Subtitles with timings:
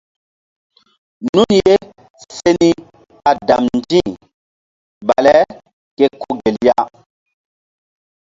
[1.35, 1.75] Nun ye
[2.37, 2.51] se
[3.23, 4.01] ɓa damndi̧
[5.07, 5.35] bale
[5.97, 6.75] ke ko gel ya.